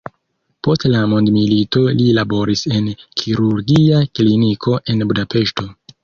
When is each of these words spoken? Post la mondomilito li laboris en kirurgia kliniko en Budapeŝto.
Post 0.67 0.83
la 0.91 1.01
mondomilito 1.09 1.83
li 1.99 2.07
laboris 2.19 2.63
en 2.77 2.87
kirurgia 3.23 3.99
kliniko 4.21 4.79
en 4.95 5.05
Budapeŝto. 5.13 5.67